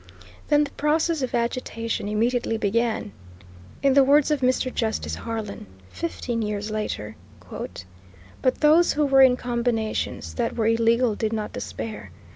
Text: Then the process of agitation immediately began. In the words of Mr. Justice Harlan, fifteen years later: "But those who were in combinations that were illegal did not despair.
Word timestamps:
Then 0.47 0.63
the 0.63 0.71
process 0.71 1.21
of 1.21 1.35
agitation 1.35 2.07
immediately 2.07 2.57
began. 2.57 3.11
In 3.83 3.93
the 3.93 4.03
words 4.03 4.31
of 4.31 4.41
Mr. 4.41 4.73
Justice 4.73 5.13
Harlan, 5.13 5.67
fifteen 5.91 6.41
years 6.41 6.71
later: 6.71 7.15
"But 7.51 8.61
those 8.61 8.93
who 8.93 9.05
were 9.05 9.21
in 9.21 9.37
combinations 9.37 10.33
that 10.33 10.55
were 10.57 10.65
illegal 10.65 11.13
did 11.13 11.33
not 11.33 11.53
despair. 11.53 12.09